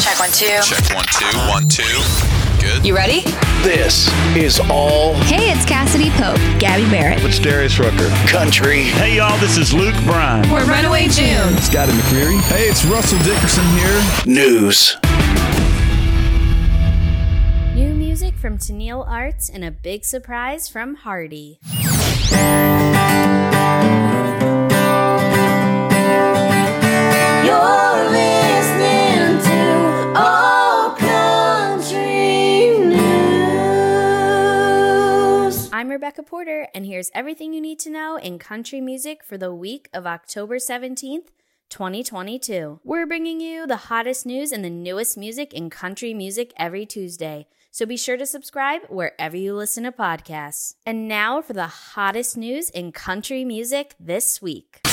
[0.00, 0.46] Check one, two.
[0.62, 2.00] Check one, two, one, two.
[2.60, 2.86] Good.
[2.86, 3.20] You ready?
[3.62, 7.22] This is all Hey, it's Cassadee Pope, Gabby Barrett.
[7.22, 8.08] It's Darius Rucker.
[8.26, 8.84] country.
[8.84, 10.50] Hey y'all, this is Luke Bryan.
[10.50, 11.52] We're Runaway June.
[11.54, 12.40] It's Scotty McCreery.
[12.48, 14.02] Hey, it's Russell Dickerson here.
[14.26, 14.96] News.
[17.74, 21.60] New music from Tenille Arts and a big surprise from Hardy.
[35.90, 39.52] I'm Rebecca Porter, and here's everything you need to know in country music for the
[39.52, 41.30] week of October 17th.
[41.68, 42.78] 2022.
[42.84, 47.48] We're bringing you the hottest news and the newest music in country music every Tuesday.
[47.72, 50.76] So be sure to subscribe wherever you listen to podcasts.
[50.86, 54.78] And now for the hottest news in country music this week.
[54.84, 54.90] The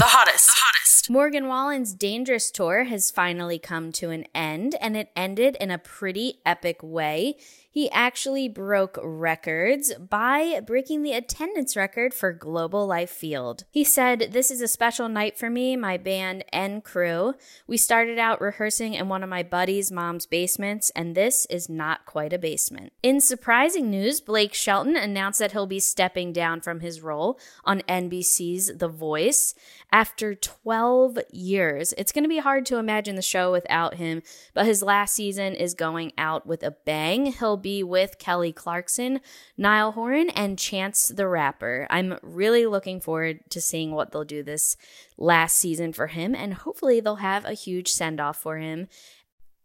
[0.00, 0.48] hottest.
[0.48, 1.10] The hottest.
[1.10, 5.78] Morgan Wallen's Dangerous Tour has finally come to an end, and it ended in a
[5.78, 7.36] pretty epic way.
[7.72, 13.64] He actually broke records by breaking the attendance record for Globe Life Field.
[13.70, 17.32] He said, This is a special night for me, my band, and crew.
[17.66, 22.04] We started out rehearsing in one of my buddy's mom's basements, and this is not
[22.04, 22.92] quite a basement.
[23.02, 27.80] In surprising news, Blake Shelton announced that he'll be stepping down from his role on
[27.88, 29.54] NBC's The Voice
[29.90, 31.94] after 12 years.
[31.96, 35.54] It's going to be hard to imagine the show without him, but his last season
[35.54, 37.32] is going out with a bang.
[37.32, 39.20] He'll be with Kelly Clarkson,
[39.56, 41.86] Niall Horan, and Chance the Rapper.
[41.88, 44.76] I'm really looking forward to seeing what they'll do this
[45.16, 48.88] last season for him, and hopefully they'll have a huge send off for him.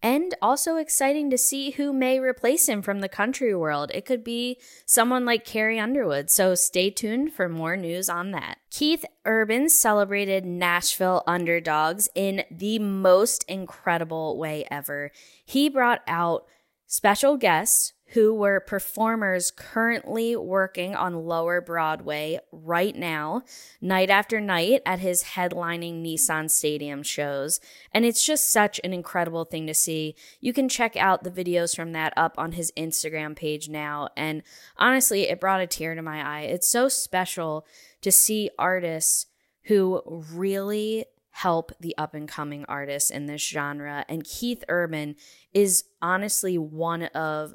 [0.04, 3.90] And also exciting to see who may replace him from the country world.
[3.94, 8.60] It could be someone like Carrie Underwood, so stay tuned for more news on that.
[8.70, 15.12] Keith Urban celebrated Nashville underdogs in the most incredible way ever.
[15.44, 16.46] He brought out
[16.88, 23.42] special guests who were performers currently working on Lower Broadway right now,
[23.82, 27.60] night after night at his headlining Nissan Stadium shows.
[27.92, 30.16] And it's just such an incredible thing to see.
[30.40, 34.08] You can check out the videos from that up on his Instagram page now.
[34.16, 34.42] And
[34.78, 36.44] honestly, it brought a tear to my eye.
[36.44, 37.66] It's so special
[38.02, 39.26] to see artists
[39.64, 41.04] who really
[41.38, 44.04] help the up and coming artists in this genre.
[44.10, 45.16] And Keith Urban
[45.54, 47.54] is honestly one of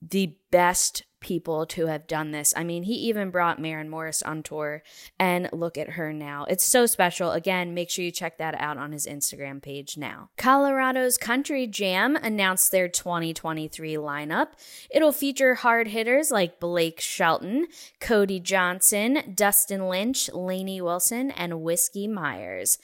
[0.00, 2.52] the best people to have done this.
[2.54, 4.82] I mean, he even brought Maren Morris on tour
[5.18, 6.44] and look at her now.
[6.44, 7.32] It's so special.
[7.32, 10.28] Again, make sure you check that out on his Instagram page now.
[10.36, 14.48] Colorado's Country Jam announced their 2023 lineup.
[14.90, 17.68] It'll feature hard hitters like Blake Shelton,
[18.00, 22.76] Cody Johnson, Dustin Lynch, Lainey Wilson, and Whiskey Myers.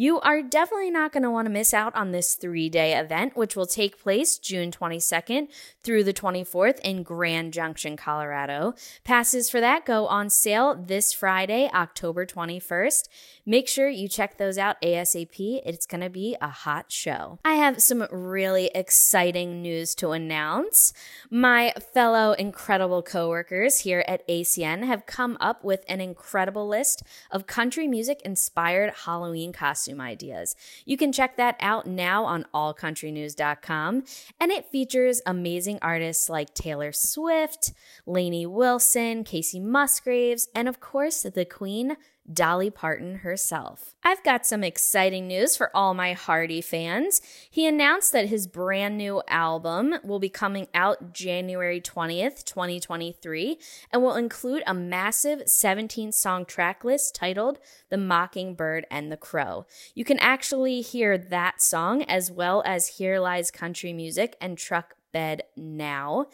[0.00, 3.36] You are definitely not going to want to miss out on this three day event,
[3.36, 5.48] which will take place June 22nd
[5.82, 8.74] through the 24th in Grand Junction, Colorado.
[9.02, 13.08] Passes for that go on sale this Friday, October 21st.
[13.48, 15.62] Make sure you check those out ASAP.
[15.64, 17.38] It's going to be a hot show.
[17.46, 20.92] I have some really exciting news to announce.
[21.30, 27.46] My fellow incredible coworkers here at ACN have come up with an incredible list of
[27.46, 30.54] country music inspired Halloween costume ideas.
[30.84, 34.04] You can check that out now on allcountrynews.com,
[34.38, 37.72] and it features amazing artists like Taylor Swift,
[38.04, 41.96] Lainey Wilson, Kacey Musgraves, and of course, the Queen.
[42.32, 43.94] Dolly Parton herself.
[44.02, 47.20] I've got some exciting news for all my Hardy fans.
[47.50, 53.58] He announced that his brand new album will be coming out January 20th, 2023,
[53.92, 57.58] and will include a massive 17 song track list titled
[57.90, 59.66] The Mockingbird and the Crow.
[59.94, 64.94] You can actually hear that song as well as Here Lies Country Music and Truck
[65.12, 66.26] Bed Now.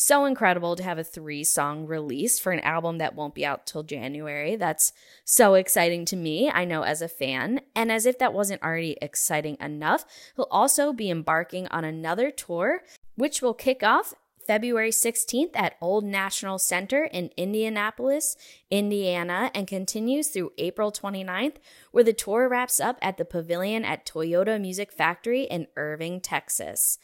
[0.00, 3.66] So incredible to have a three song release for an album that won't be out
[3.66, 4.54] till January.
[4.54, 4.92] That's
[5.24, 7.62] so exciting to me, I know, as a fan.
[7.74, 10.04] And as if that wasn't already exciting enough,
[10.36, 12.84] he'll also be embarking on another tour,
[13.16, 14.14] which will kick off
[14.46, 18.36] February 16th at Old National Center in Indianapolis,
[18.70, 21.56] Indiana, and continues through April 29th,
[21.90, 27.00] where the tour wraps up at the Pavilion at Toyota Music Factory in Irving, Texas.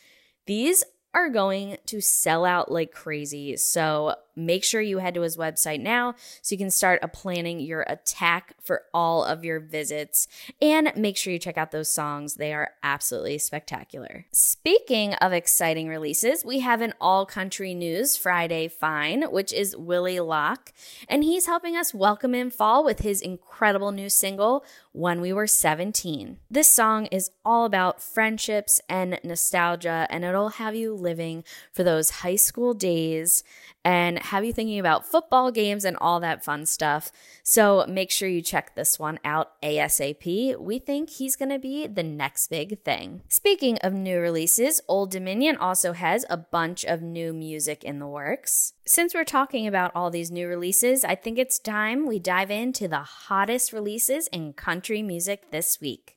[0.46, 3.56] These are going to sell out like crazy.
[3.56, 7.82] So make sure you head to his website now so you can start planning your
[7.88, 10.26] attack for all of your visits.
[10.60, 12.34] And make sure you check out those songs.
[12.34, 14.26] They are absolutely spectacular.
[14.32, 20.20] Speaking of exciting releases, we have an all country news Friday Fine, which is Willie
[20.20, 20.72] Locke.
[21.08, 25.46] And he's helping us welcome in fall with his incredible new single, When We Were
[25.46, 26.38] 17.
[26.50, 32.10] This song is all about friendships and nostalgia, and it'll have you living for those
[32.10, 33.44] high school days
[33.84, 37.12] and have you thinking about football games and all that fun stuff.
[37.42, 40.58] So make sure you check this one out ASAP.
[40.58, 43.22] We think he's going to be the next big thing.
[43.28, 48.06] Speaking of new releases, Old Dominion also has a bunch of new music in the
[48.06, 48.72] works.
[48.86, 52.88] Since we're talking about all these new releases, I think it's time we dive into
[52.88, 56.16] the hottest releases in country music this week.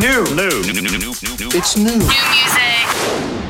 [0.00, 0.62] New, new,
[1.52, 3.43] It's new.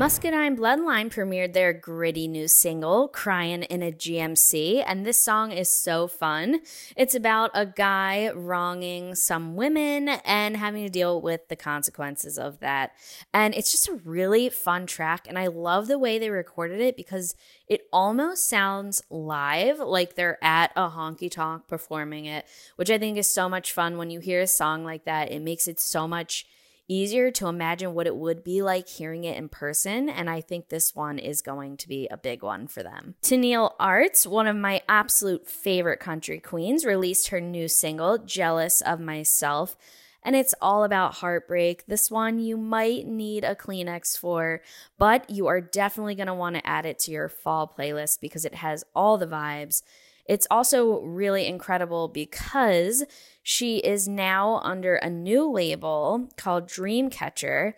[0.00, 5.68] Muscadine Bloodline premiered their gritty new single, Crying in a GMC, and this song is
[5.68, 6.60] so fun.
[6.96, 12.60] It's about a guy wronging some women and having to deal with the consequences of
[12.60, 12.92] that.
[13.34, 16.96] And it's just a really fun track, and I love the way they recorded it
[16.96, 17.34] because
[17.68, 23.18] it almost sounds live, like they're at a honky tonk performing it, which I think
[23.18, 23.98] is so much fun.
[23.98, 26.46] When you hear a song like that, it makes it so much
[26.90, 30.08] easier to imagine what it would be like hearing it in person.
[30.08, 33.14] And I think this one is going to be a big one for them.
[33.22, 38.98] Tenille Arts, one of my absolute favorite country queens, released her new single, Jealous of
[38.98, 39.76] Myself.
[40.22, 41.86] And it's all about heartbreak.
[41.86, 44.60] This one you might need a Kleenex for,
[44.98, 48.44] but you are definitely going to want to add it to your fall playlist because
[48.44, 49.82] it has all the vibes.
[50.30, 53.02] It's also really incredible because
[53.42, 57.72] she is now under a new label called Dreamcatcher.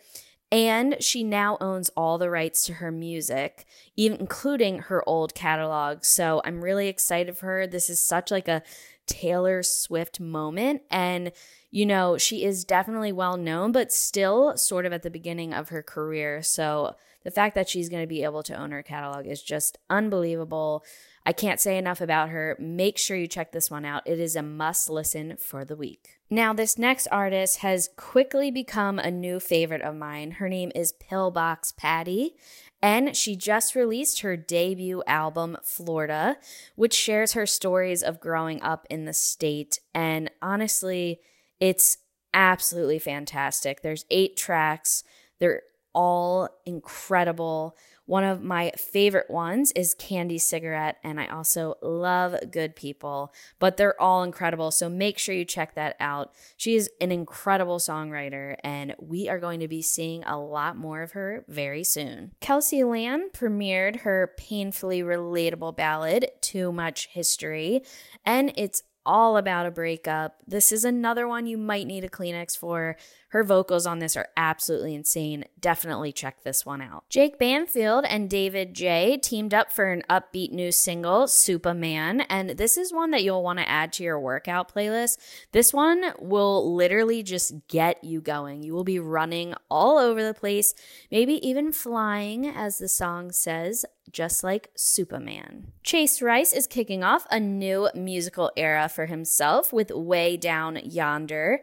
[0.51, 3.65] And she now owns all the rights to her music,
[3.97, 6.05] even including her old catalog.
[6.05, 7.67] So I'm really excited for her.
[7.67, 8.63] This is such like a
[9.07, 10.83] Taylor Swift moment.
[10.91, 11.33] And,
[11.71, 15.71] you know, she is definitely well known, but still sort of at the beginning of
[15.71, 16.43] her career.
[16.43, 19.79] So the fact that she's going to be able to own her catalog is just
[19.89, 20.85] unbelievable.
[21.25, 22.57] I can't say enough about her.
[22.59, 24.03] Make sure you check this one out.
[24.07, 26.19] It is a must listen for the week.
[26.29, 30.33] Now, this next artist has quickly become a new favorite of mine.
[30.33, 32.35] Her name is Pillbox Patty,
[32.81, 36.39] and she just released her debut album, Florida,
[36.75, 39.79] which shares her stories of growing up in the state.
[39.95, 41.21] And honestly,
[41.61, 41.99] it's
[42.35, 43.83] absolutely fantastic.
[43.83, 45.05] There's eight tracks,
[45.39, 45.63] they're
[45.95, 47.77] all incredible.
[48.07, 53.77] One of my favorite ones is Candy Cigarette, and I also love Good People, but
[53.77, 54.71] they're all incredible.
[54.71, 56.33] So make sure you check that out.
[56.57, 61.03] She is an incredible songwriter, and we are going to be seeing a lot more
[61.03, 62.33] of her very soon.
[62.41, 67.83] Kelsey Land premiered her painfully relatable ballad, Too Much History,
[68.25, 70.37] and it's all about a breakup.
[70.47, 72.97] This is another one you might need a Kleenex for.
[73.33, 75.47] Her vocals on this are absolutely insane.
[75.59, 77.05] Definitely check this one out.
[77.09, 82.77] Jake Banfield and David J teamed up for an upbeat new single, Superman, and this
[82.77, 85.17] is one that you'll want to add to your workout playlist.
[85.53, 88.63] This one will literally just get you going.
[88.63, 90.75] You will be running all over the place,
[91.11, 95.73] maybe even flying, as the song says just like Superman.
[95.83, 101.61] Chase Rice is kicking off a new musical era for himself with Way Down Yonder.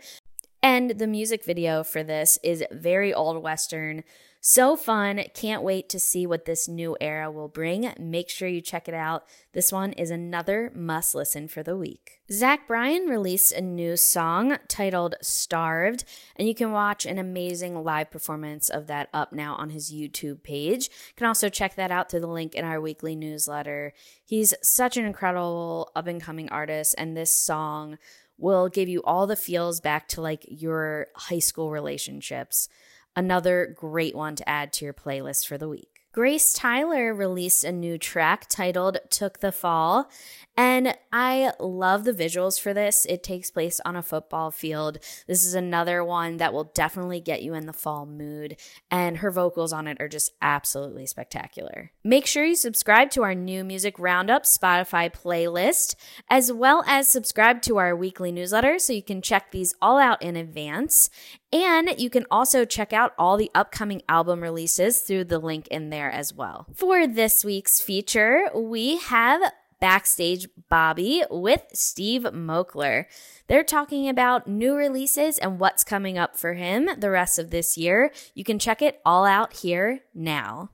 [0.62, 4.04] And the music video for this is very old Western.
[4.42, 5.22] So fun.
[5.34, 7.94] Can't wait to see what this new era will bring.
[8.00, 9.26] Make sure you check it out.
[9.52, 12.22] This one is another must listen for the week.
[12.32, 16.06] Zach Bryan released a new song titled Starved,
[16.38, 20.42] and you can watch an amazing live performance of that up now on his YouTube
[20.44, 20.86] page.
[20.86, 23.94] You can also check that out through the link in our weekly newsletter.
[24.24, 27.98] He's such an incredible up and coming artist, and this song
[28.40, 32.70] will give you all the feels back to like your high school relationships.
[33.16, 35.99] Another great one to add to your playlist for the week.
[36.12, 40.10] Grace Tyler released a new track titled Took the Fall,
[40.58, 43.06] and I love the visuals for this.
[43.08, 44.98] It takes place on a football field.
[45.28, 48.58] This is another one that will definitely get you in the fall mood,
[48.90, 51.92] and her vocals on it are just absolutely spectacular.
[52.04, 55.94] Make sure you subscribe to our new music roundup Spotify playlist,
[56.28, 60.24] as well as subscribe to our weekly newsletter so you can check these all out
[60.24, 61.12] in advance.
[61.52, 65.90] And you can also check out all the upcoming album releases through the link in
[65.90, 66.68] there as well.
[66.76, 69.42] For this week's feature, we have
[69.80, 73.06] Backstage Bobby with Steve Moakler.
[73.48, 77.78] They're talking about new releases and what's coming up for him the rest of this
[77.78, 78.12] year.
[78.36, 80.70] You can check it all out here now.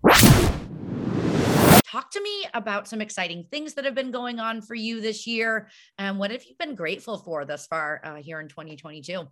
[1.86, 5.26] talk to me about some exciting things that have been going on for you this
[5.26, 5.70] year.
[5.98, 9.26] And what have you been grateful for thus far uh, here in 2022?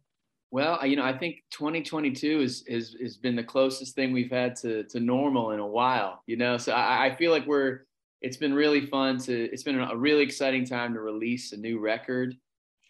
[0.54, 4.56] Well, you know, I think 2022 is is has been the closest thing we've had
[4.58, 6.22] to to normal in a while.
[6.28, 7.88] You know, so I, I feel like we're.
[8.22, 9.34] It's been really fun to.
[9.52, 12.38] It's been a really exciting time to release a new record,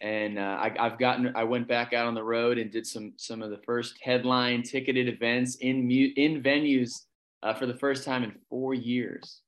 [0.02, 1.32] and uh, I, I've gotten.
[1.34, 4.62] I went back out on the road and did some some of the first headline
[4.62, 7.04] ticketed events in mu- in venues
[7.42, 9.40] uh, for the first time in four years.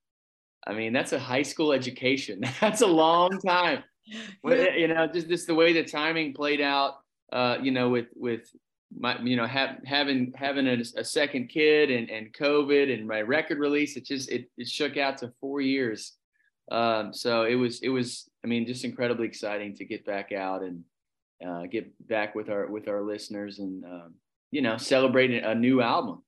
[0.66, 2.40] I mean, that's a high school education.
[2.62, 3.84] That's a long time.
[4.06, 6.94] you know, just just the way the timing played out
[7.32, 8.50] uh, you know, with with
[8.96, 13.20] my, you know, have, having having a, a, second kid and and COVID and my
[13.20, 16.12] record release, it just it it shook out to four years.
[16.70, 20.62] Um, so it was it was I mean just incredibly exciting to get back out
[20.62, 20.84] and
[21.46, 24.14] uh, get back with our with our listeners and um,
[24.50, 26.22] you know celebrating a new album.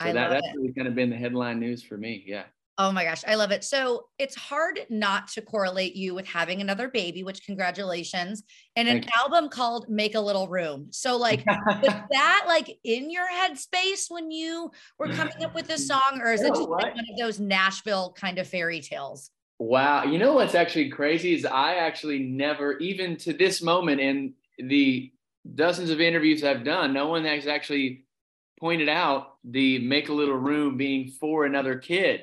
[0.00, 0.56] So I that that's it.
[0.56, 2.24] really kind of been the headline news for me.
[2.26, 2.44] Yeah.
[2.82, 3.62] Oh my gosh, I love it.
[3.62, 8.42] So it's hard not to correlate you with having another baby, which congratulations,
[8.74, 10.86] and an album called Make a Little Room.
[10.88, 15.86] So like was that like in your headspace when you were coming up with this
[15.86, 19.30] song, or is You it just like one of those Nashville kind of fairy tales?
[19.58, 20.04] Wow.
[20.04, 25.12] You know what's actually crazy is I actually never, even to this moment in the
[25.54, 28.06] dozens of interviews I've done, no one has actually
[28.58, 32.22] pointed out the make a little room being for another kid.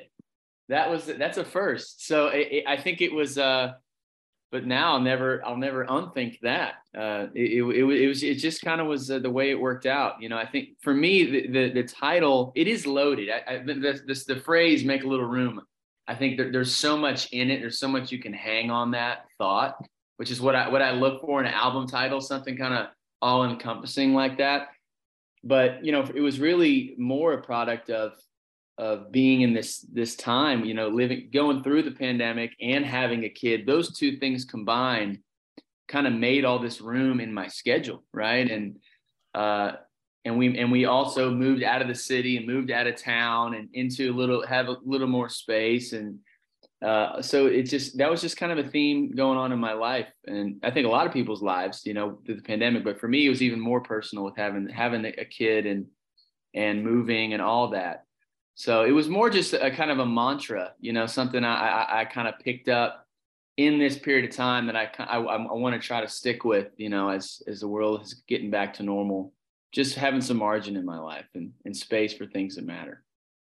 [0.68, 2.06] That was that's a first.
[2.06, 3.38] So it, it- I think it was.
[3.38, 3.72] uh
[4.50, 6.76] but now I'll never, I'll never unthink that.
[6.96, 9.84] Uh, it, it, it, was- it just kind of was uh, the way it worked
[9.84, 10.22] out.
[10.22, 13.28] You know, I think for me, the, the, the title, it is loaded.
[13.28, 15.60] I, I, this, this, the phrase, make a little room.
[16.06, 17.60] I think there, there's so much in it.
[17.60, 19.76] There's so much you can hang on that thought,
[20.16, 22.86] which is what I, what I look for in an album title, something kind of
[23.20, 24.68] all encompassing like that.
[25.44, 28.12] But, you know, it was really more a product of,
[28.78, 33.24] of being in this this time you know living going through the pandemic and having
[33.24, 35.18] a kid those two things combined
[35.88, 38.48] kind of made all this room in my schedule right?
[38.48, 38.76] And
[39.34, 39.72] uh
[40.24, 43.54] and we and we also moved out of the city and moved out of town
[43.54, 45.92] and into a little have a little more space.
[45.92, 46.18] And
[46.84, 49.72] uh so it just that was just kind of a theme going on in my
[49.72, 52.84] life and i think a lot of people's lives you know through the pandemic.
[52.84, 55.86] But for me it was even more personal with having having a kid and
[56.54, 58.04] and moving and all that
[58.58, 62.00] so it was more just a kind of a mantra, you know, something I, I,
[62.00, 63.06] I kind of picked up
[63.56, 66.66] in this period of time that I, I, I want to try to stick with,
[66.76, 69.32] you know, as, as the world is getting back to normal,
[69.70, 73.04] just having some margin in my life and, and space for things that matter.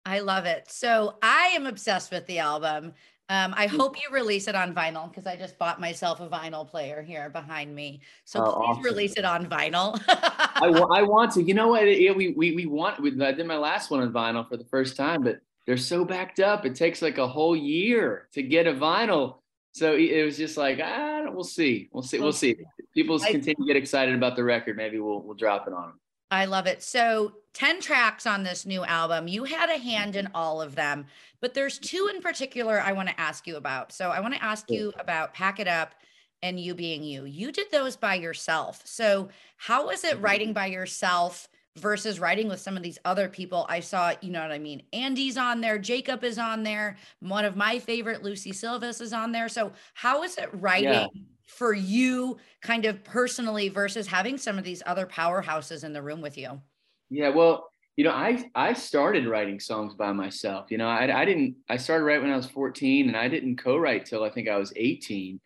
[0.07, 0.71] I love it.
[0.71, 2.93] So I am obsessed with the album.
[3.27, 6.67] Um, I hope you release it on vinyl because I just bought myself a vinyl
[6.67, 8.01] player here behind me.
[8.23, 8.83] So Oh, please awesome.
[8.83, 9.99] release it on vinyl.
[10.07, 10.69] I,
[11.01, 11.83] want to, you know what?
[11.85, 14.65] Yeah, we, we, we want, we, I did my last one on vinyl for the
[14.65, 16.67] first time, but they're so backed up.
[16.67, 19.37] It takes like a whole year to get a vinyl.
[19.71, 21.89] So it it was just like, ah, we'll see.
[21.91, 22.19] We'll see.
[22.19, 22.55] We'll see.
[22.93, 24.77] People continue to get excited about the record.
[24.77, 25.99] Maybe we'll, we'll drop it on them.
[26.31, 26.81] I love it.
[26.81, 29.27] So 10 tracks on this new album.
[29.27, 31.05] You had a hand in all of them,
[31.39, 33.91] but there's two in particular I want to ask you about.
[33.91, 35.93] So I want to ask you about Pack It Up
[36.41, 37.25] and You Being You.
[37.25, 38.81] You did those by yourself.
[38.85, 40.25] So how was it mm-hmm.
[40.25, 43.65] writing by yourself versus writing with some of these other people?
[43.69, 44.83] I saw, you know what I mean?
[44.91, 49.31] Andy's on there, Jacob is on there, one of my favorite, Lucy Silvas is on
[49.31, 49.47] there.
[49.47, 51.07] So how is it writing
[51.45, 56.21] for you kind of personally versus having some of these other powerhouses in the room
[56.21, 56.61] with you?
[57.09, 60.69] Yeah, well, you know, I I started writing songs by myself.
[60.69, 61.55] You know, I I didn't.
[61.69, 64.57] I started right when I was 14, and I didn't co-write till I think I
[64.57, 65.39] was 18.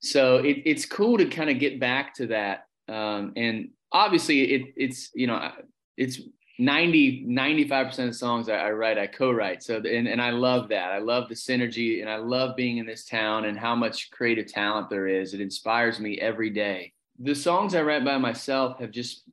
[0.00, 2.66] So it, it's cool to kind of get back to that.
[2.88, 5.50] Um, and obviously, it it's you know,
[5.96, 6.20] it's
[6.58, 9.62] 90 95 percent of songs I, I write, I co-write.
[9.62, 10.92] So and and I love that.
[10.92, 14.46] I love the synergy, and I love being in this town and how much creative
[14.46, 15.34] talent there is.
[15.34, 16.92] It inspires me every day.
[17.18, 19.24] The songs I write by myself have just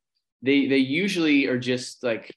[0.41, 2.35] they they usually are just like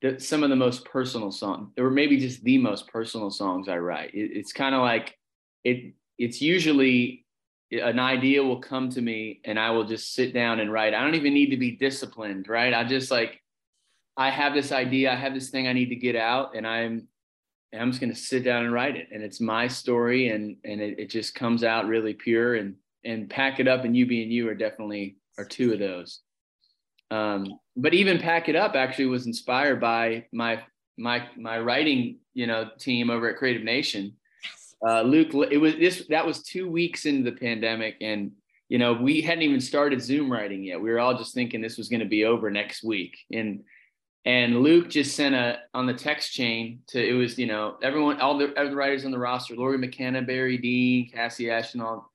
[0.00, 3.76] the, some of the most personal songs or maybe just the most personal songs i
[3.76, 5.16] write it, it's kind of like
[5.64, 7.24] it it's usually
[7.70, 11.02] an idea will come to me and i will just sit down and write i
[11.02, 13.41] don't even need to be disciplined right i just like
[14.16, 17.08] i have this idea i have this thing i need to get out and i'm
[17.72, 19.08] and i'm just going to sit down and write it.
[19.12, 22.56] And it's my story and and it, it just comes out really pure.
[22.56, 26.20] And and pack it up and you being you are definitely are two of those.
[27.10, 30.62] Um, but even pack it up actually was inspired by my
[30.98, 34.16] my my writing you know team over at creative nation.
[34.86, 38.32] Uh, luke it was this that was two weeks into the pandemic and
[38.68, 40.80] you know we hadn't even started zoom writing yet.
[40.80, 43.16] We were all just thinking this was going to be over next week.
[43.32, 43.62] And
[44.24, 48.20] And Luke just sent a on the text chain to it was you know everyone
[48.20, 52.10] all the writers on the roster Lori McKenna, Barry Dean, Kassi Ashton, all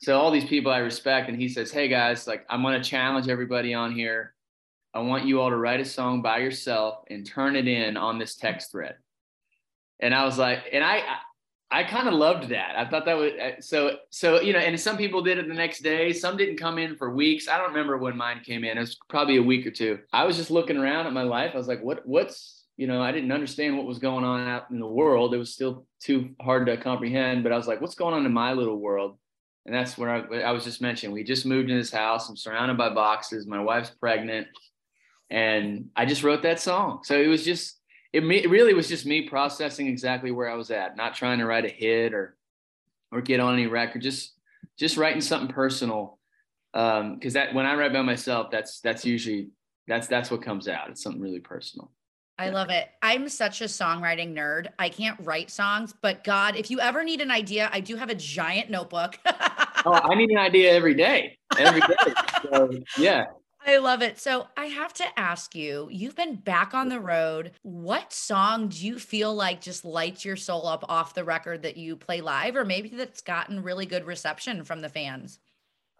[0.00, 3.28] so all these people I respect, and he says, "Hey guys, like I'm gonna challenge
[3.28, 4.34] everybody on here.
[4.94, 8.18] I want you all to write a song by yourself and turn it in on
[8.18, 8.96] this text thread."
[9.98, 11.02] And I was like, and I
[11.72, 12.74] I kind of loved that.
[12.76, 15.54] I thought that was uh, so so you know, and some people did it the
[15.54, 16.12] next day.
[16.12, 17.48] Some didn't come in for weeks.
[17.48, 18.76] I don't remember when mine came in.
[18.76, 19.98] It was probably a week or two.
[20.12, 21.52] I was just looking around at my life.
[21.54, 24.70] I was like, what what's you know, I didn't understand what was going on out
[24.70, 25.34] in the world.
[25.34, 27.42] It was still too hard to comprehend.
[27.42, 29.18] But I was like, what's going on in my little world?
[29.66, 31.14] And that's where I, I was just mentioning.
[31.14, 32.28] We just moved in this house.
[32.28, 33.46] I'm surrounded by boxes.
[33.46, 34.48] My wife's pregnant,
[35.30, 37.00] and I just wrote that song.
[37.04, 37.78] So it was just
[38.12, 41.38] it, me, it really was just me processing exactly where I was at, not trying
[41.38, 42.36] to write a hit or
[43.10, 44.32] or get on any record, just
[44.78, 46.18] just writing something personal.
[46.74, 49.50] Um, because that when I write by myself, that's that's usually
[49.86, 50.88] that's that's what comes out.
[50.90, 51.90] It's something really personal.
[52.38, 52.88] I love it.
[53.02, 54.68] I'm such a songwriting nerd.
[54.78, 58.08] I can't write songs, but God, if you ever need an idea, I do have
[58.08, 59.18] a giant notebook.
[59.26, 61.38] oh, I need an idea every day.
[61.56, 62.14] Every day.
[62.50, 63.26] so, yeah.
[63.64, 64.18] I love it.
[64.18, 67.52] So I have to ask you, you've been back on the road.
[67.62, 71.76] What song do you feel like just lights your soul up off the record that
[71.76, 75.38] you play live, or maybe that's gotten really good reception from the fans?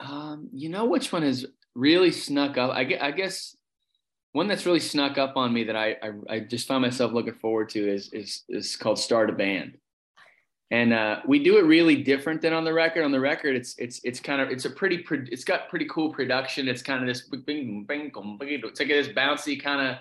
[0.01, 2.73] Um, you know which one has really snuck up?
[2.73, 3.57] I I guess
[4.33, 7.35] one that's really snuck up on me that I, I, I just found myself looking
[7.35, 9.79] forward to is is is called Start a Band
[10.73, 13.05] and uh, we do it really different than on the record.
[13.05, 16.11] On the record, it's it's it's kind of it's a pretty it's got pretty cool
[16.11, 16.67] production.
[16.67, 18.11] It's kind of this bing, bing, bing,
[18.65, 19.99] it's like this bouncy kind of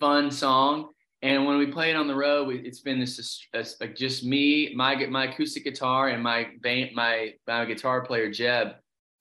[0.00, 0.88] fun song.
[1.20, 3.46] And when we play it on the road, it's been this
[3.82, 8.76] like just me, my my acoustic guitar, and my band, my my guitar player Jeb,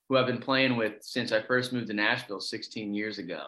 [0.07, 3.47] who I've been playing with since I first moved to Nashville 16 years ago.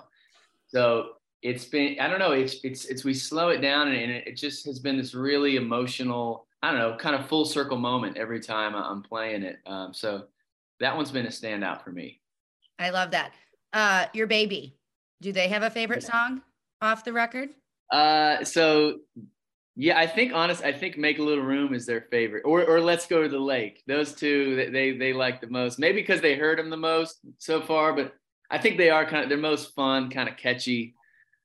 [0.68, 4.36] So it's been I don't know it's it's it's we slow it down and it
[4.36, 8.40] just has been this really emotional I don't know, kind of full circle moment every
[8.40, 9.60] time I'm playing it.
[9.68, 10.24] Um, so
[10.80, 12.20] that one's been a standout for me.
[12.80, 13.34] I love that.
[13.72, 14.76] Uh, your baby,
[15.22, 16.42] do they have a favorite song
[16.82, 17.50] off the record?
[17.92, 18.98] Uh, so
[19.76, 22.82] yeah, I think honest, I think "Make a Little Room" is their favorite, or or
[22.82, 25.78] "Let's Go to the Lake." Those two they they, they like the most.
[25.78, 28.16] Maybe because they heard them the most so far, but
[28.50, 30.96] I think they are kind of their most fun, kind of catchy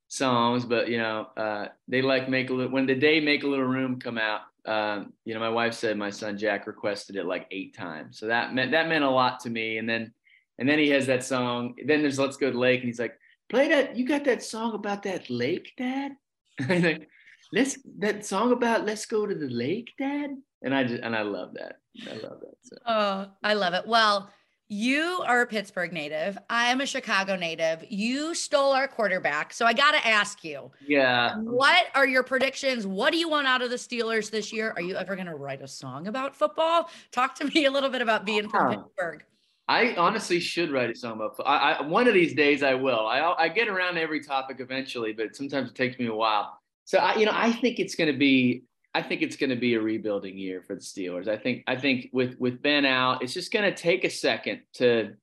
[0.08, 0.64] songs.
[0.64, 3.66] But you know, uh, they like "Make a Little." When the day "Make a Little
[3.66, 7.46] Room" come out, um, you know, my wife said my son Jack requested it like
[7.50, 8.18] eight times.
[8.18, 9.78] So that meant that meant a lot to me.
[9.78, 10.12] And then
[10.58, 11.74] and then he has that song.
[11.84, 13.96] Then there's Let's Go to the Lake, and he's like, play that.
[13.96, 16.12] You got that song about that lake, Dad?
[16.60, 17.08] I'm like,
[17.52, 20.30] let's that song about Let's Go to the Lake, Dad.
[20.62, 21.78] And I just and I love that.
[22.06, 22.54] I love that.
[22.62, 22.76] So.
[22.86, 23.86] Oh, I love it.
[23.86, 24.30] Well,
[24.70, 26.38] you are a Pittsburgh native.
[26.48, 27.84] I am a Chicago native.
[27.88, 29.52] You stole our quarterback.
[29.52, 30.70] So I got to ask you.
[30.86, 31.36] Yeah.
[31.38, 32.86] What are your predictions?
[32.86, 34.72] What do you want out of the Steelers this year?
[34.76, 36.88] Are you ever going to write a song about football?
[37.10, 39.24] Talk to me a little bit about being from Pittsburgh.
[39.66, 41.34] I honestly should write a song about.
[41.44, 43.06] I, I one of these days I will.
[43.06, 46.58] I I get around every topic eventually, but sometimes it takes me a while.
[46.84, 49.56] So I, you know, I think it's going to be I think it's going to
[49.56, 51.28] be a rebuilding year for the Steelers.
[51.28, 54.62] I think I think with with Ben out, it's just going to take a second
[54.74, 55.14] to,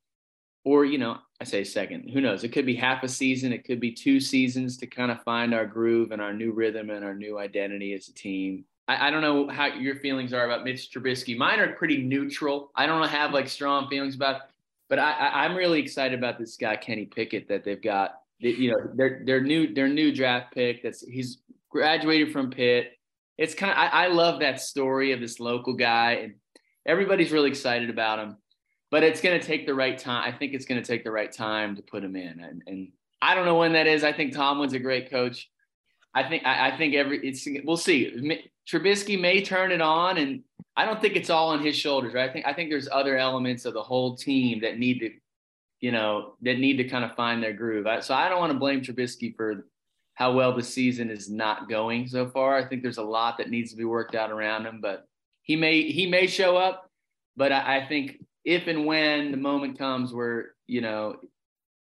[0.63, 2.10] or you know, I say second.
[2.10, 2.43] Who knows?
[2.43, 3.51] It could be half a season.
[3.51, 6.89] It could be two seasons to kind of find our groove and our new rhythm
[6.89, 8.63] and our new identity as a team.
[8.88, 11.38] I, I don't know how your feelings are about Mitch Trubisky.
[11.38, 12.71] Mine are pretty neutral.
[12.73, 14.43] I don't have like strong feelings about,
[14.88, 18.21] but I, I I'm really excited about this guy Kenny Pickett that they've got.
[18.39, 20.84] You know, their their new their new draft pick.
[20.84, 22.96] That's he's graduated from Pitt
[23.38, 26.36] it's kind of I, I love that story of this local guy and
[26.86, 28.38] everybody's really excited about him
[28.89, 31.12] but it's going to take the right time i think it's going to take the
[31.12, 32.89] right time to put him in and, and
[33.21, 35.50] i don't know when that is i think tomlin's a great coach.
[36.13, 40.43] I think i, I think every it's we'll see Trubisky may turn it on and
[40.76, 42.30] i don't think it's all on his shoulders right?
[42.30, 45.12] I think i think there's other elements of the whole team that need to
[45.80, 47.86] you know that need to kind of find their groove.
[48.02, 49.67] So i don't want to blame Trubisky for
[50.17, 52.58] how well the season is not going so far.
[52.58, 55.06] I think there's a lot that needs to be worked out around him, but
[55.43, 56.89] he may he may show up.
[57.36, 61.17] But I, I think if and when the moment comes where you know,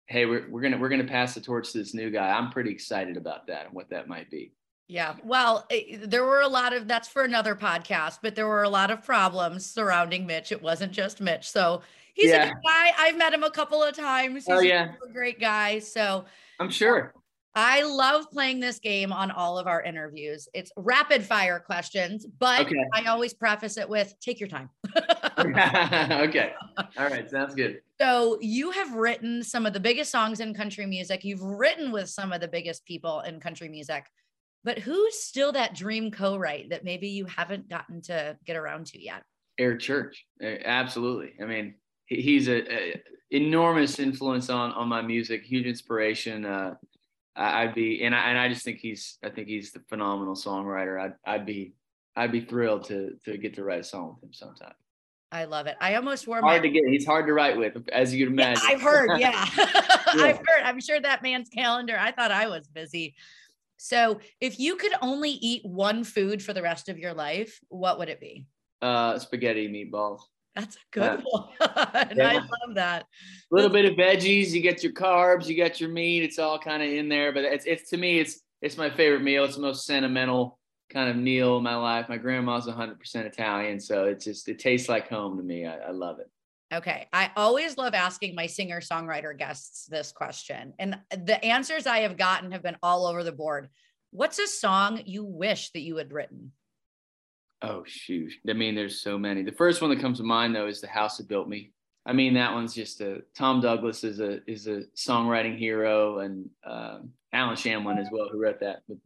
[0.06, 2.72] hey, we're we're gonna we're gonna pass the torch to this new guy, I'm pretty
[2.72, 4.54] excited about that and what that might be.
[4.88, 5.16] Yeah.
[5.26, 8.70] Well, it, there were a lot of that's for another podcast, but there were a
[8.70, 10.54] lot of problems surrounding Mitch.
[10.54, 11.50] It wasn't just Mitch.
[11.50, 11.82] So
[12.14, 12.44] he's yeah.
[12.44, 12.92] a good guy.
[12.98, 14.46] I've met him a couple of times.
[14.46, 14.94] He's oh, yeah.
[15.06, 15.80] a great guy.
[15.80, 16.24] So
[16.62, 17.14] I'm sure.
[17.54, 20.48] I love playing this game on all of our interviews.
[20.54, 22.86] It's rapid fire questions, but Okay.
[22.94, 24.70] I always preface it with take your time.
[25.40, 26.54] okay.
[26.98, 27.30] All right.
[27.30, 27.82] Sounds good.
[28.00, 31.24] So, you have written some of the biggest songs in country music.
[31.24, 34.06] You've written with some of the biggest people in country music.
[34.64, 39.02] But who's still that dream co-write that maybe you haven't gotten to get around to
[39.02, 39.24] yet?
[39.58, 40.26] Eric Church.
[40.42, 41.34] Absolutely.
[41.42, 45.44] I mean, he's a, a enormous influence on on my music.
[45.44, 46.46] Huge inspiration.
[46.46, 46.76] Uh,
[47.36, 49.18] I- I'd be, and I and I just think he's.
[49.24, 51.00] I think he's the phenomenal songwriter.
[51.02, 51.74] I'd I'd be
[52.16, 54.74] I'd be thrilled to to get to write a song with him sometime.
[55.34, 55.78] I love it.
[55.80, 56.84] I almost wore Hard my to get.
[56.88, 58.64] He's hard to write with, as you can Yeah, imagine.
[58.68, 59.46] I've heard, yeah.
[60.14, 60.64] I've heard.
[60.66, 61.98] I'm sure that man's calendar.
[61.98, 63.16] I thought I was busy.
[63.78, 67.98] So, if you could only eat one food for the rest of your life, what
[67.98, 68.46] would it be?
[68.82, 70.20] uh, spaghetti meatballs.
[70.56, 71.48] That's a good one.
[72.10, 73.04] and I love that.
[73.04, 74.52] A little bit of veggies.
[74.52, 75.48] You get your carbs.
[75.48, 76.24] You get your meat.
[76.24, 77.32] It's all kind of in there.
[77.32, 79.46] But it's it's to me, it's it's my favorite meal.
[79.46, 80.60] It's the most sentimental
[80.90, 82.10] kind of meal in my life.
[82.10, 85.66] My grandma's 100% Italian, so it's just it tastes like home to me.
[85.66, 86.30] I, I love it.
[86.74, 87.08] Okay.
[87.12, 90.74] I always love asking my singer songwriter guests this question.
[90.80, 93.68] And the answers I have gotten have been all over the board.
[94.12, 96.54] What's a song you wish that you had written?
[97.62, 98.34] Oh shoot!
[98.50, 99.44] I mean, there's so many.
[99.44, 101.72] The first one that comes to mind though is "The House That Built Me."
[102.06, 106.50] I mean, that one's just a Tom Douglas is a is a songwriting hero, and
[106.66, 108.82] um Allen Shamblin as well, who wrote that.
[108.88, 108.98] But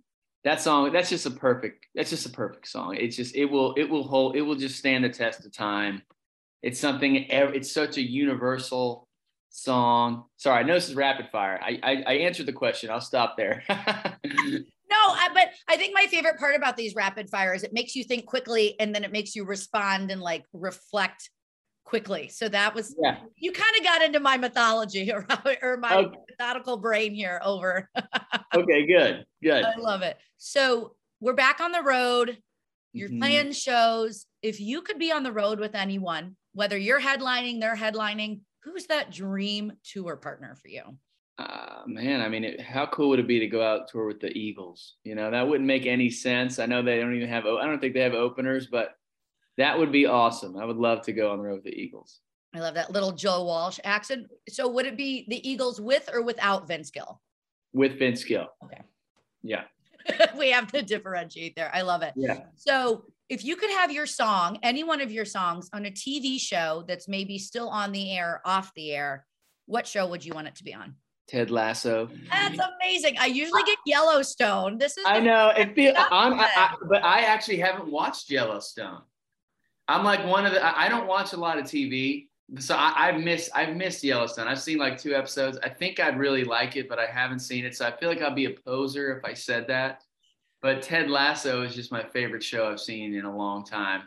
[0.46, 1.86] that song, that's just a perfect.
[1.96, 2.96] That's just a perfect song.
[2.96, 6.02] It's just it will it will hold it will just stand the test of time.
[6.62, 7.16] It's something.
[7.30, 9.08] It's such a universal
[9.50, 10.26] song.
[10.38, 11.60] Sorry, I know this is rapid fire.
[11.62, 12.90] I I, I answered the question.
[12.90, 13.64] I'll stop there.
[14.90, 17.96] No, I, but I think my favorite part about these rapid fire is it makes
[17.96, 21.30] you think quickly and then it makes you respond and like reflect
[21.86, 22.28] quickly.
[22.30, 23.18] So that was yeah.
[23.36, 25.26] you kind of got into my mythology or,
[25.62, 26.18] or my Okay.
[26.30, 27.90] methodical brain here over.
[28.54, 28.86] Okay.
[28.86, 29.26] Good.
[29.44, 29.66] Good.
[29.66, 30.18] I love it.
[30.38, 32.38] So we're back on the road.
[32.94, 33.20] You're Mhm.
[33.20, 34.28] playing shows.
[34.42, 38.86] If you could be on the road with anyone, whether you're headlining, they're headlining, who's
[38.88, 40.98] that dream tour partner for you?
[41.38, 44.22] Uh, man, I mean, it, how cool would it be to go out tour with
[44.22, 44.96] the Eagles?
[45.04, 46.60] You know, that wouldn't make any sense.
[46.60, 48.96] I know they don't even have, I don't think they have openers, but
[49.58, 50.58] that would be awesome.
[50.58, 52.22] I would love to go on the road with the Eagles.
[52.54, 54.28] I love that little Joe Walsh accent.
[54.48, 57.20] So would it be the Eagles with or without Vince Gill?
[57.76, 58.48] with Vince Gill.
[58.64, 58.82] Okay.
[59.44, 59.66] Yeah,
[60.38, 61.70] we have to differentiate there.
[61.74, 62.14] I love it.
[62.16, 62.40] yeah.
[62.56, 66.40] So, if you could have your song, any one of your songs on a TV
[66.40, 69.26] show that's maybe still on the air, off the air,
[69.66, 70.96] what show would you want it to be on?
[71.28, 72.10] Ted Lasso.
[72.30, 73.16] That's amazing.
[73.20, 74.78] I usually get Yellowstone.
[74.78, 76.50] This is I know it feel, I'm, I.
[76.56, 79.02] I, but I actually haven't watched Yellowstone.
[79.88, 80.78] I'm like one of the.
[80.78, 82.28] I don't watch a lot of TV,
[82.60, 83.50] so I, I've missed.
[83.56, 84.48] I've missed Yellowstone.
[84.48, 85.58] I've seen like two episodes.
[85.64, 87.76] I think I'd really like it, but I haven't seen it.
[87.76, 90.02] So I feel like I'd be a poser if I said that.
[90.62, 94.04] But Ted Lasso is just my favorite show I've seen in a long time,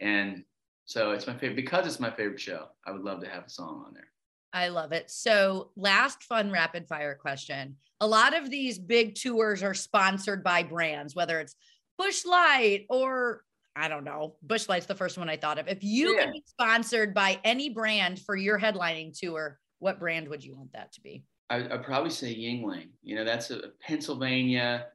[0.00, 0.44] and
[0.84, 2.66] so it's my favorite because it's my favorite show.
[2.84, 4.09] I would love to have a song on there.
[4.52, 5.10] I love it.
[5.10, 7.76] So, last fun rapid fire question.
[8.00, 11.54] A lot of these big tours are sponsored by brands, whether it's
[11.98, 13.42] Busch Light or
[13.76, 14.36] I don't know.
[14.42, 15.68] Busch Light's the first one I thought of.
[15.68, 16.24] If you Yeah.
[16.24, 20.72] could be sponsored by any brand for your headlining tour, what brand would you want
[20.72, 21.24] that to be?
[21.50, 22.88] I, I'd probably say Yuengling.
[23.02, 24.88] You know, that's a Pennsylvania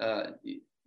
[0.00, 0.32] uh,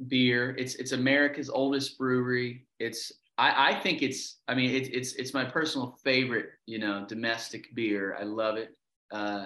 [0.07, 0.55] beer.
[0.57, 2.67] It's it's America's oldest brewery.
[2.79, 6.49] It's I, I think it's I mean it's it's it's my personal favorite.
[6.65, 8.15] You know, domestic beer.
[8.19, 8.75] I love it.
[9.11, 9.45] Uh,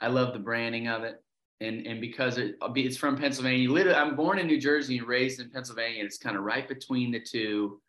[0.00, 1.22] I love the branding of it,
[1.60, 3.70] and and because it it's from Pennsylvania.
[3.70, 6.04] Literally, I'm born in New Jersey and raised in Pennsylvania.
[6.04, 7.80] It's kind of right between the two.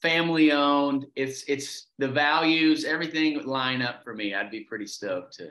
[0.00, 1.04] Family owned.
[1.14, 4.34] It's it's the values, everything line up for me.
[4.34, 5.50] I'd be pretty stoked to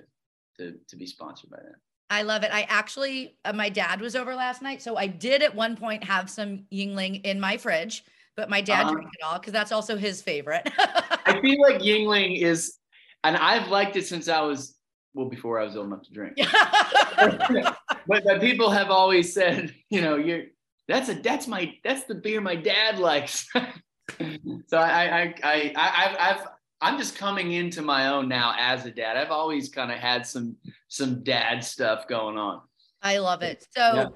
[0.58, 1.76] to to be sponsored by that.
[2.12, 2.50] I love it.
[2.52, 4.82] I actually, uh, my dad was over last night.
[4.82, 8.04] So I did at one point have some Yuengling in my fridge,
[8.40, 8.94] but my dad Uh-huh.
[8.94, 10.66] drank it all because that's also his favorite.
[11.26, 12.78] I feel like Yuengling is,
[13.26, 14.78] and I've liked it since I was
[15.14, 16.38] well before I was old enough to drink.
[17.18, 20.44] but but people have always said, you know, you're
[20.88, 23.46] that's a that's my that's the beer my dad likes.
[24.68, 26.48] so I I I I I've, I've
[26.82, 29.18] I'm just coming into my own now as a dad.
[29.18, 30.56] I've always kind of had some
[30.88, 32.62] some dad stuff going on.
[33.02, 33.68] I love it.
[33.76, 34.08] So Yeah.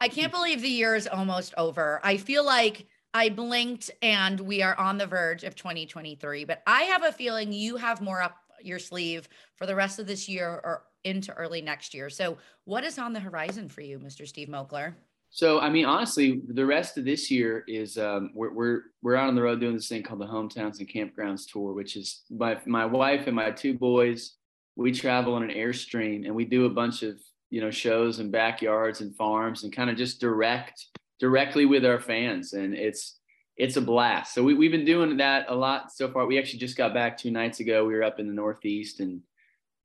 [0.00, 1.98] I can't believe the year is almost over.
[2.04, 6.82] I feel like I blinked and we are on the verge of 2023, but I
[6.82, 10.48] have a feeling you have more up your sleeve for the rest of this year
[10.48, 12.10] or into early next year.
[12.10, 14.26] So, what is on the horizon for you, Mr.
[14.26, 14.94] Steve Moakler?
[15.30, 19.28] So I mean, honestly, the rest of this year is um, we're we're we're out
[19.28, 22.58] on the road doing this thing called the Hometowns and Campgrounds tour, which is my
[22.66, 24.36] my wife and my two boys.
[24.76, 27.18] We travel on an airstream and we do a bunch of
[27.50, 30.86] you know shows and backyards and farms and kind of just direct
[31.20, 33.18] directly with our fans and it's
[33.56, 34.34] it's a blast.
[34.34, 36.26] So we, we've been doing that a lot so far.
[36.26, 37.84] We actually just got back two nights ago.
[37.84, 39.20] We were up in the northeast and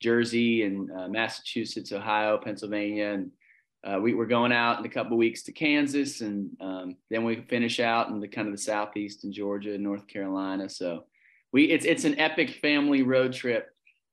[0.02, 3.32] jersey and uh, massachusetts ohio pennsylvania and
[3.84, 7.42] uh, we were going out in a couple weeks to kansas and um, then we
[7.50, 10.70] finish out in the kind of the southeast in georgia and north carolina.
[10.70, 11.06] So
[11.52, 13.70] we it's it's an epic family road trip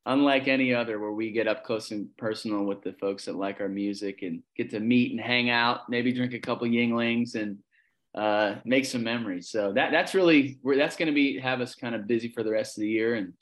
[0.07, 3.61] unlike any other where we get up close and personal with the folks that like
[3.61, 7.59] our music and get to meet and hang out maybe drink a couple Yuenglings and
[8.15, 9.51] uh, make some memories.
[9.51, 12.43] So that that's really where that's going to be have us kind of busy for
[12.43, 13.17] the rest of the year.
[13.17, 13.35] And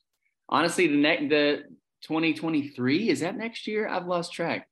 [0.49, 1.63] honestly the next the
[2.03, 3.87] 2023 is that next year?
[3.87, 4.67] I've lost track.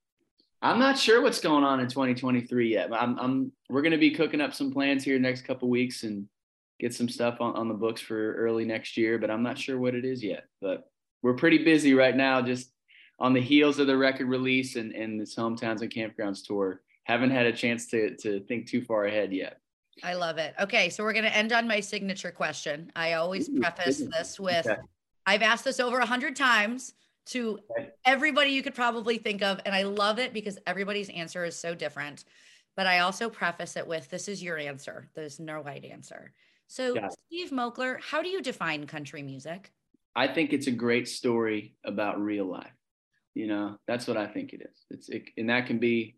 [0.63, 4.13] I'm not sure what's going on in 2023 yet i'm, I'm we're going to be
[4.13, 6.29] cooking up some plans here next couple weeks and
[6.79, 9.77] get some stuff on, on the books for early next year but i'm not sure
[9.77, 10.45] what it is yet.
[10.61, 10.85] But
[11.23, 12.71] we're pretty busy right now, just
[13.19, 16.83] on the heels of the record release and, and this hometowns and campgrounds tour.
[17.05, 19.59] Haven't had a chance to to think too far ahead yet.
[20.03, 20.55] I love it.
[20.61, 22.91] Okay, so we're going to end on my signature question.
[22.97, 24.81] I always preface this with Okay.
[25.27, 26.95] I've asked this over a hundred times
[27.27, 27.91] to Okay.
[28.05, 31.75] everybody you could probably think of, and I love it because everybody's answer is so
[31.75, 32.25] different.
[32.75, 35.09] But I also preface it with this is your answer.
[35.15, 36.33] There's no right answer.
[36.69, 39.71] So, Steve Moakler, how do you define country music?
[40.15, 42.73] I think it's a great story about real life.
[43.35, 44.79] You know, that's what I think it is.
[44.91, 46.17] It's it, and that can be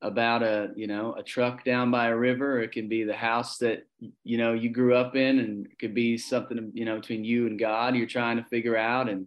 [0.00, 2.60] about a you know a truck down by a river.
[2.60, 3.86] It can be the house that
[4.22, 7.46] you know you grew up in, and it could be something you know between you
[7.46, 7.96] and God.
[7.96, 9.26] You're trying to figure out and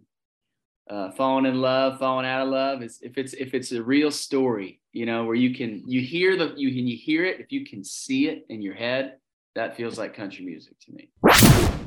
[0.88, 2.82] uh, falling in love, falling out of love.
[2.82, 6.36] It's, if it's if it's a real story, you know, where you can you hear
[6.36, 7.40] the you can you hear it.
[7.40, 9.16] If you can see it in your head,
[9.54, 11.80] that feels like country music to me.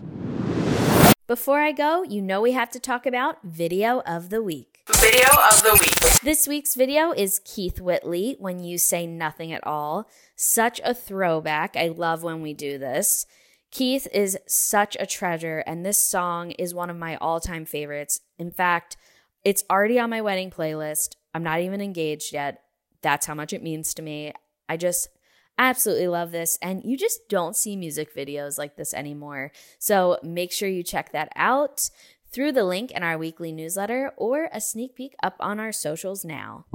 [1.27, 4.83] Before I go, you know we have to talk about video of the week.
[4.97, 6.21] Video of the week.
[6.21, 10.07] This week's video is Keith Whitley, When You Say Nothing at All.
[10.35, 11.75] Such a throwback.
[11.75, 13.25] I love when we do this.
[13.71, 18.19] Keith is such a treasure, and this song is one of my all time favorites.
[18.37, 18.95] In fact,
[19.43, 21.15] it's already on my wedding playlist.
[21.33, 22.61] I'm not even engaged yet.
[23.01, 24.31] That's how much it means to me.
[24.69, 25.09] I just
[25.57, 26.57] absolutely love this.
[26.61, 29.51] And you just don't see music videos like this anymore.
[29.79, 31.89] So make sure you check that out
[32.31, 36.25] through the link in our weekly newsletter or a sneak peek up on our socials
[36.25, 36.65] now.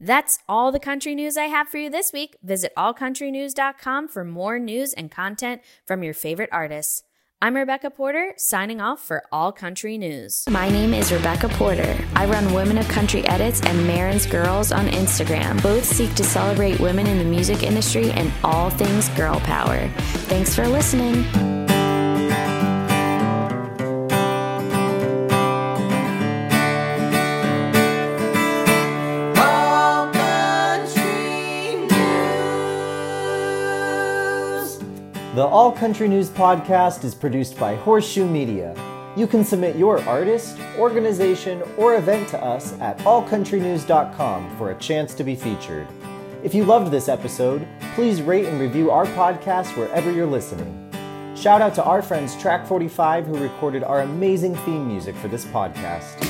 [0.00, 2.36] That's all the country news I have for you this week.
[2.42, 7.02] Visit allcountrynews.com for more news and content from your favorite artists.
[7.42, 10.44] I'm Rebecca Porter, signing off for All Country News.
[10.50, 11.96] My name is Rebecca Porter.
[12.14, 15.62] I run Women of Country Edits and Marin's Girls on Instagram.
[15.62, 19.88] Both seek to celebrate women in the music industry and all things girl power.
[20.28, 21.59] Thanks for listening.
[35.36, 38.74] The All Country News podcast is produced by Horseshoe Media.
[39.16, 45.14] You can submit your artist, organization, or event to us at allcountrynews.com for a chance
[45.14, 45.86] to be featured.
[46.42, 47.64] If you loved this episode,
[47.94, 50.76] please rate and review our podcast wherever you're listening.
[51.36, 55.44] Shout out to our friends Track 45 who recorded our amazing theme music for this
[55.44, 56.29] podcast.